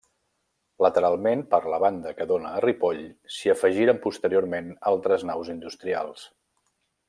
[0.83, 3.03] Lateralment, per la banda que dóna a Ripoll,
[3.35, 6.29] s'hi afegiren posteriorment altres naus industrials.